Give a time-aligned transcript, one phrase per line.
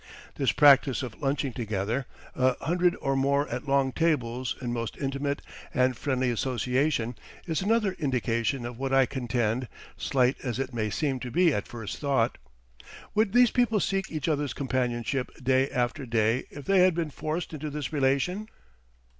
[0.33, 5.43] This practice of lunching together, a hundred or more at long tables in most intimate
[5.75, 9.67] and friendly association, is another indication of what I contend,
[9.97, 12.39] slight as it may seem to be at first thought.
[13.13, 17.53] Would these people seek each other's companionship day after day if they had been forced
[17.53, 18.47] into this relation?